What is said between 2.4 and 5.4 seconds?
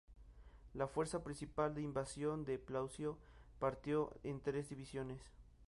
de Plaucio partió en tres divisiones.